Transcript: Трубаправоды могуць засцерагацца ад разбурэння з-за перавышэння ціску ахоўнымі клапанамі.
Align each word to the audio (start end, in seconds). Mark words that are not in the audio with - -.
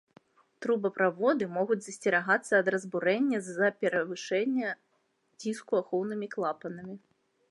Трубаправоды 0.65 1.47
могуць 1.57 1.77
засцерагацца 1.87 2.53
ад 2.61 2.71
разбурэння 2.75 3.37
з-за 3.47 3.69
перавышэння 3.83 4.69
ціску 5.43 5.73
ахоўнымі 5.81 6.27
клапанамі. 6.35 6.95